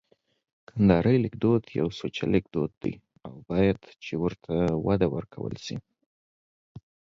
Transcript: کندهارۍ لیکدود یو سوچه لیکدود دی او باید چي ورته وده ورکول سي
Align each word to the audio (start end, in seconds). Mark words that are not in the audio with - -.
کندهارۍ 0.69 1.17
لیکدود 1.23 1.63
یو 1.79 1.87
سوچه 1.99 2.25
لیکدود 2.33 2.71
دی 2.81 2.93
او 3.25 3.33
باید 3.49 3.79
چي 4.03 4.13
ورته 4.23 4.53
وده 4.85 5.07
ورکول 5.15 5.53
سي 5.65 5.75